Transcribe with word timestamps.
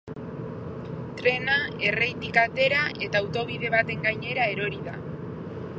Trena 1.19 1.57
erreitik 1.89 2.41
atera 2.45 2.81
eta 3.09 3.21
autobide 3.27 3.71
baten 3.77 4.05
gainera 4.09 4.49
erori 4.57 4.83
da. 4.89 4.99